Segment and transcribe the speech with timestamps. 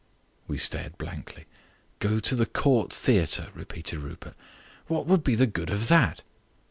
[0.47, 1.45] We stared blankly.
[1.99, 4.33] "Go to the Court Theatre?" repeated Rupert.
[4.87, 6.23] "What would be the good of that?"